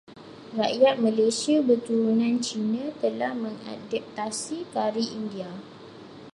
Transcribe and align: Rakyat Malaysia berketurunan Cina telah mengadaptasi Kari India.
Rakyat 0.59 0.97
Malaysia 1.05 1.57
berketurunan 1.67 2.35
Cina 2.47 2.85
telah 3.03 3.33
mengadaptasi 3.43 4.57
Kari 4.73 5.05
India. 5.19 5.51